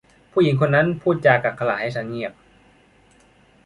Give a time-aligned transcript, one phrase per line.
[0.31, 2.33] ผู้หญิงคนนั้นพูดจากักขฬะให้ฉันเงียบ